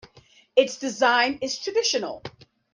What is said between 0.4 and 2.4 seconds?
Its design is traditional.